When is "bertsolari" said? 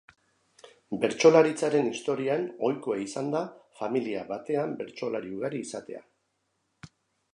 4.81-5.35